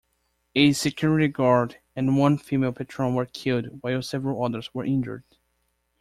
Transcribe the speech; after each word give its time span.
A 0.55 0.71
security 0.73 1.27
guard 1.27 1.77
and 1.95 2.17
one 2.17 2.39
female 2.39 2.71
patron 2.73 3.13
were 3.13 3.27
killed 3.27 3.67
while 3.81 4.01
several 4.01 4.43
others 4.43 4.73
were 4.73 4.83
injured. 4.83 5.23